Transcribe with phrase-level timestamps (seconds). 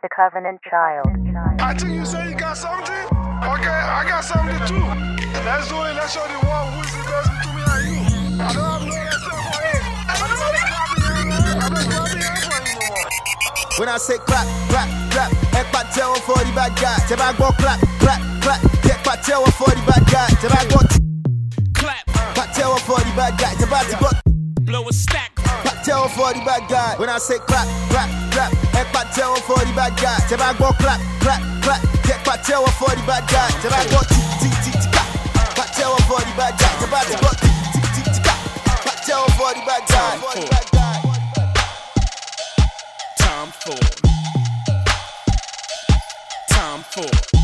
[0.00, 1.10] The Covenant Child.
[1.58, 2.94] I think you say you got something?
[2.94, 4.78] Okay, I got something too.
[5.42, 5.98] Let's do it.
[5.98, 8.38] Let's show the world who's the best between me and you.
[8.38, 9.82] I don't have no answer for it.
[10.06, 11.34] I don't want to clap your hands.
[11.34, 13.10] I don't clap your hands for you no more.
[13.82, 16.94] When I say clap, clap, clap, ek pa tell for the bad guy.
[17.10, 20.30] Tell I go clap, clap, clap, ek pa tell for the bad guy.
[20.38, 20.78] Tell I go
[21.74, 22.06] Clap,
[22.38, 23.50] pa tell for the bad guy.
[23.58, 24.14] Tell I go
[24.62, 25.37] blow a stack.
[25.88, 26.94] Tell for the bad guy.
[26.98, 30.20] When I say clap, clap, clap, ek pa tell for the bad guy.
[30.28, 33.48] Tell I go clap, clap, clap, ek pa tell for the bad guy.
[33.64, 34.92] Tell I go tick, tick, tick, tick.
[35.56, 36.68] Pa tell for the bad guy.
[36.76, 38.28] Tell I go tick, tick, tick, tick.
[38.84, 39.24] Pa tell.
[39.38, 40.18] For the bad guy.
[43.16, 43.78] Time for.
[46.52, 47.37] Time for.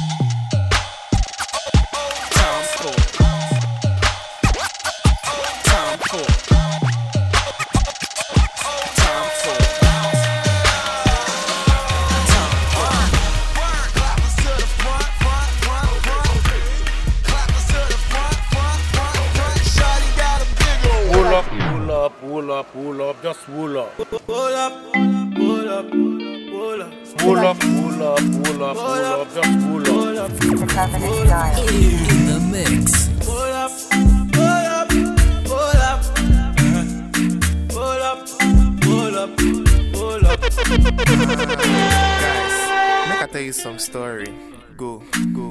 [43.34, 44.32] Tell you some story.
[44.76, 45.50] Go, go.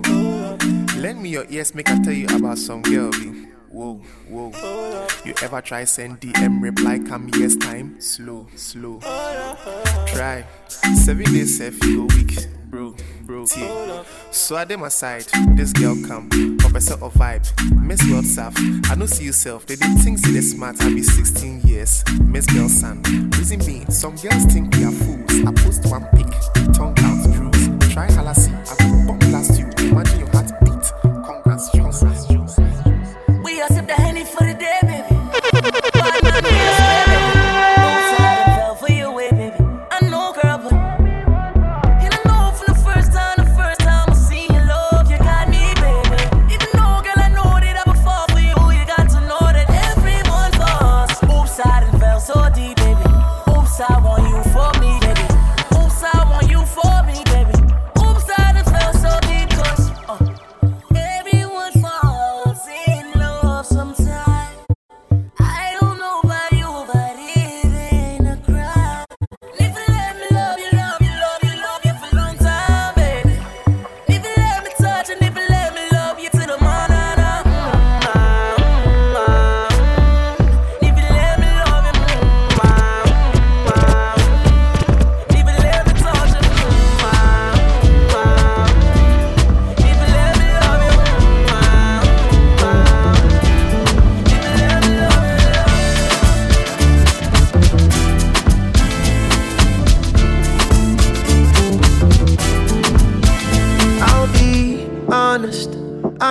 [0.95, 3.11] Lend me your ears, make I tell you about some girl.
[3.11, 3.47] Be.
[3.67, 3.95] Whoa,
[4.29, 5.07] whoa.
[5.25, 7.99] You ever try send DM reply come yes time?
[7.99, 8.99] Slow, slow.
[10.07, 10.45] Try.
[10.69, 12.47] Seven days go week.
[12.67, 13.45] Bro, bro.
[13.47, 13.69] See.
[14.31, 15.25] So I them aside,
[15.57, 16.29] this girl come.
[16.59, 17.45] Professor of vibe.
[17.75, 18.55] Miss World South.
[18.89, 19.65] I don't see yourself.
[19.65, 20.81] They did think say they smart.
[20.81, 22.05] I be 16 years.
[22.21, 23.03] Miss Girl son.
[23.37, 25.45] Reason being, some girls think we are fools.
[25.45, 26.31] I post one pic.
[26.73, 27.52] Tongue out truths.
[27.93, 28.62] Try halassi.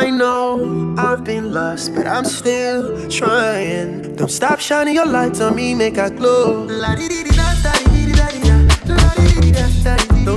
[0.02, 4.16] I know I've been lost, but I'm still trying.
[4.16, 6.66] Don't stop shining your lights on me, make I glow.
[6.66, 6.80] Don't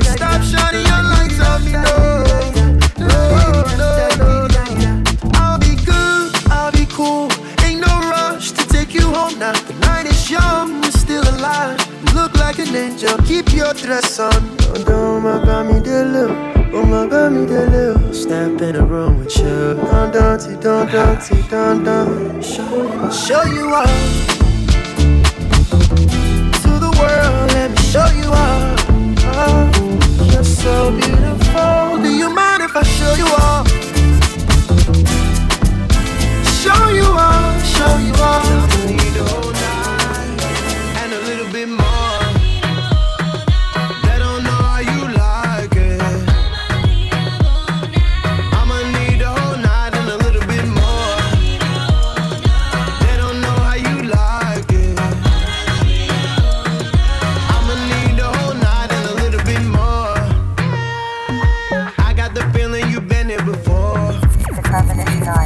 [0.03, 1.81] stop shining your lights on me, no.
[2.99, 3.89] No, no,
[4.21, 4.61] no, no.
[5.33, 7.31] I'll be good, I'll be cool.
[7.63, 9.53] Ain't no rush to take you home now.
[9.53, 11.79] The night is young, we're still alive.
[12.13, 14.57] Look like an angel, keep your dress on.
[14.85, 19.45] Don't my me the Oh me the little Step in the room with you.
[19.45, 22.43] Don't, don't, don't, don't, don't, don't.
[22.43, 23.85] Show you, show you all.
[26.63, 28.75] To the world, let me show you all.
[29.37, 29.71] Oh,
[30.31, 32.01] you're so beautiful.
[32.01, 33.65] Do you mind if I show you all?
[36.61, 37.14] Show you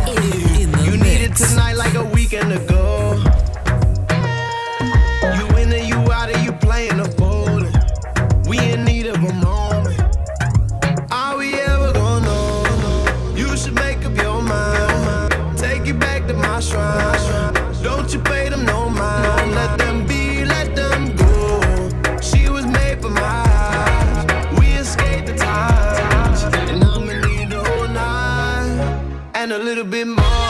[0.07, 1.88] In, you need it tonight like
[29.51, 30.48] a little bit more.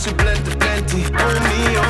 [0.00, 1.76] She plenty, plenty.
[1.76, 1.89] Oh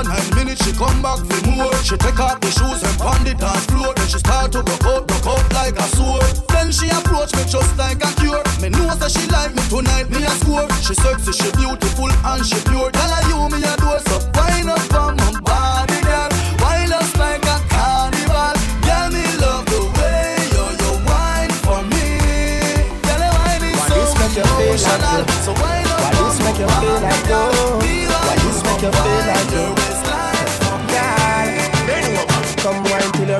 [0.00, 1.74] After nine minutes, she come back for more.
[1.84, 3.92] She take off the shoes and pound the dance floor.
[3.92, 6.24] Then she start to broke out, broke out like a sword.
[6.48, 8.40] Then she approach me just like a cure.
[8.64, 10.64] Me know that she like me tonight, me a score.
[10.80, 12.88] She sexy, she beautiful and she pure.
[12.96, 16.32] Tell her you me a door, so wind up on my body, girl.
[16.64, 18.56] Wind us like a carnival.
[18.80, 22.88] Girl, me love the way you you wine for me.
[23.04, 25.28] Girl, your wine is so this make you feel like emotional.
[25.28, 25.44] this?
[25.44, 27.84] So wind up Why this on make you feel like body, girl.
[27.84, 29.79] Me Why this make you feel like your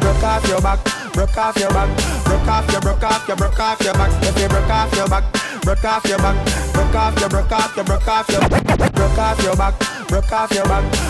[0.00, 3.36] you broke off your back, broke off your back, broke off your, broke off your,
[3.36, 4.22] broke off your back.
[4.22, 5.24] If you broke off your back,
[5.62, 9.42] broke off your back, broke off your, broke off your, broke off your, broke off
[9.42, 11.09] your back, broke off your back,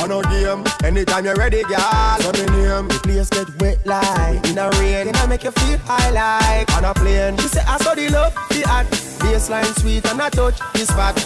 [0.00, 2.16] On a game, anytime you're ready, girl.
[2.20, 5.06] So me name, the place get wet like in a rain.
[5.06, 7.36] Can I make you feel high like on a plane?
[7.36, 8.86] She say I saw the love, the art,
[9.20, 11.16] baseline sweet and I touch the spot.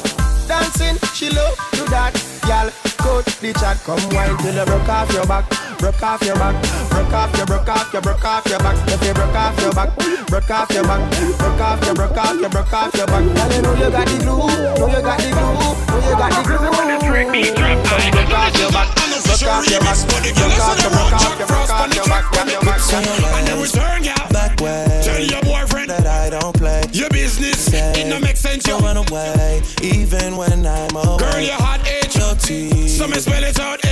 [0.49, 2.13] Dancing, she love do that,
[2.47, 2.71] girl.
[2.99, 5.45] Coach the chat, come wine till you broke off your back,
[5.85, 6.57] broke off your back,
[6.89, 8.77] broke off your, broke off your, broke off your back.
[8.89, 9.93] If you broke off your back,
[10.33, 13.21] broke off your back, broke off your, broke off your, broke off your back.
[13.21, 14.49] Girl, you know you got the glue,
[14.81, 17.05] know you got the glue, know you got the glue.
[17.61, 21.69] Broke off your back, broke off your back, broke off your, broke off your, broke
[21.69, 22.81] off your back, girl, your back.
[23.37, 24.17] And then return, yeah.
[24.33, 25.03] Back way.
[25.05, 26.83] Tell your boyfriend that I don't play.
[26.93, 27.69] your business.
[27.75, 28.81] It no make sense, yo.
[28.81, 31.19] Don't run away, even when I'm away.
[31.19, 32.17] Girl, your hot H.
[32.17, 32.89] No T.
[32.89, 33.84] So me spell it out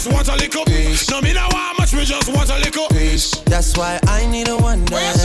[0.00, 0.64] just want a little.
[1.10, 2.88] No, me no want much, me just want a little.
[2.88, 3.38] Peace.
[3.40, 5.22] That's why I need a one dance.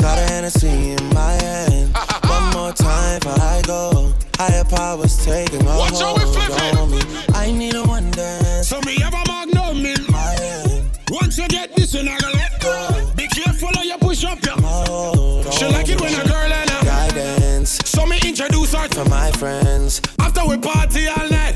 [0.00, 1.92] Got a Hennessy in my hand.
[1.94, 2.52] Ah, ah, ah.
[2.52, 4.12] one more time before I go.
[4.36, 7.00] Higher powers taking a Watch hold on me.
[7.32, 8.68] I need a one dance.
[8.68, 10.04] So me have a magnum in.
[10.10, 10.84] My hand.
[11.10, 13.10] Once you get this, you're not gonna let go.
[13.16, 14.52] Be careful how you push up, yo.
[14.60, 16.84] Hold She like it when a girl and a.
[16.84, 20.02] Guidance So me introduce her for to my friends.
[20.20, 21.47] After we party all night,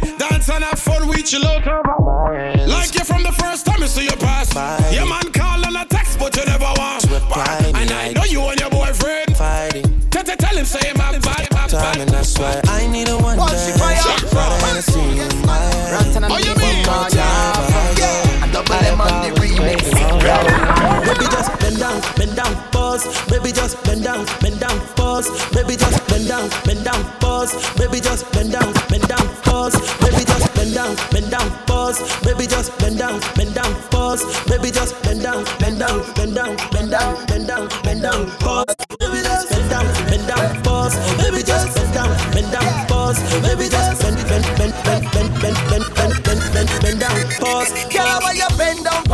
[0.42, 1.64] dance and have fun, we chill out.
[2.68, 4.54] Like you from the first time you see your past.
[4.54, 4.90] Bye.
[4.92, 7.04] Your man call and a text, but you never want.
[7.04, 9.36] Reply And I know you and your boyfriend.
[9.36, 12.24] Fighting Tell, tell, tell him, say my I'm bad, bad, time, and bad.
[12.24, 13.72] that's why I need a one Watch dance.
[13.72, 14.02] the fire.
[16.92, 17.11] Got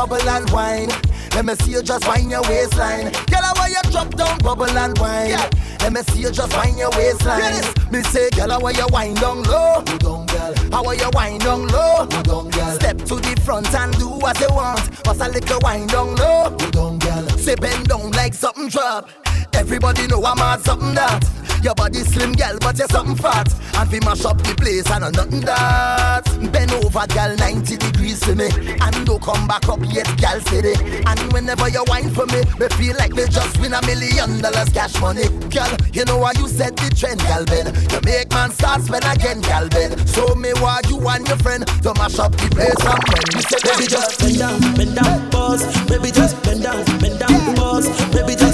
[0.09, 0.88] bubble and wine.
[1.35, 3.12] Let me see you just wind your waistline.
[3.31, 5.37] Girl, when you drop down, bubble and wine.
[5.81, 7.62] Let me see you just wind your waistline.
[7.93, 9.83] Me say, girl, when you wind down low.
[9.87, 10.55] You don't, girl.
[10.73, 12.09] How when you wind down low.
[12.11, 12.71] You don't, girl.
[12.73, 15.07] Step to the front and do what you want.
[15.07, 16.57] What's a little wind down low.
[16.59, 17.29] You don't, girl.
[17.37, 19.11] Say bend down like something drop.
[19.59, 21.25] Everybody know I'm at something that.
[21.65, 23.53] Your body slim, girl, but you're something fat.
[23.75, 26.23] And we mash up the place, I know nothing that.
[26.53, 28.47] Bend over, girl, 90 degrees for me.
[28.79, 30.79] And don't come back up yet, girl, steady.
[31.03, 34.71] And whenever you whine for me, me feel like me just win a million dollars
[34.71, 35.27] cash money.
[35.50, 37.75] Girl, you know why you set the trend, girl, Ben.
[37.91, 39.99] You make man start spend again, girl, Ben.
[40.07, 43.43] So me why you and your friend to mash up the place and when you
[43.67, 45.67] Baby, just bend down, bend down, pause.
[45.91, 47.91] Baby, just bend down, bend down, pause.
[48.15, 48.48] Baby, just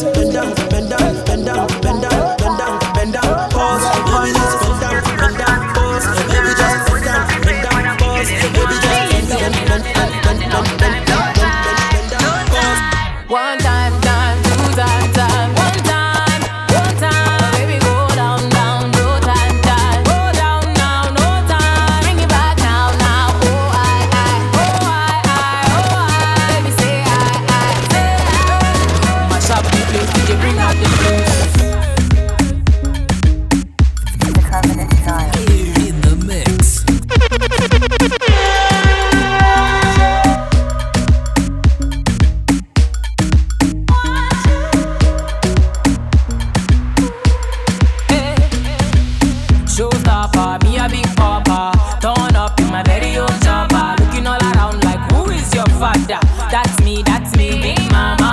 [56.54, 58.24] That's me, that's me, big mama.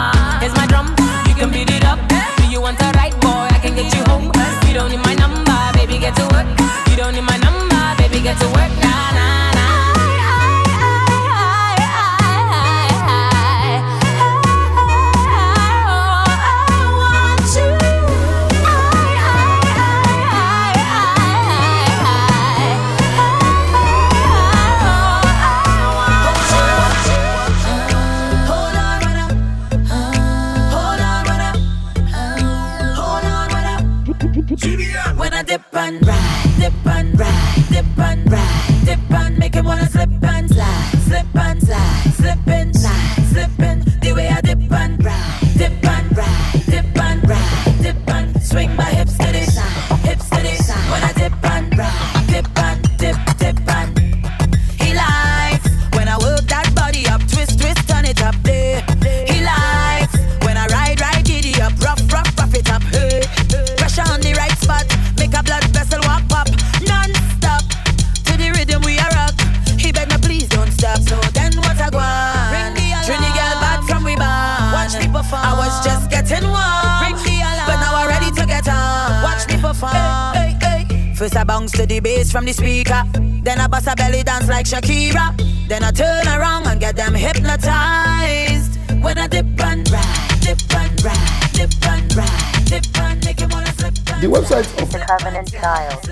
[81.31, 81.41] Hey, hey.
[81.41, 83.03] I bounce to the bass from the speaker.
[83.43, 85.35] Then I bust a belly dance like Shakira.
[85.67, 88.77] Then I turn around and get them hypnotized.
[89.01, 93.49] When I dip and ride, dip and ride, dip and ride, dip and make him
[93.49, 96.03] wanna slip and The website of The Covenant Child.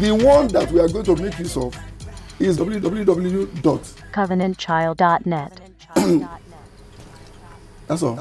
[0.00, 1.76] the one that we are going to make use of
[2.40, 4.02] is www.
[4.12, 5.60] Covenantchild.net.
[7.86, 8.16] That's all.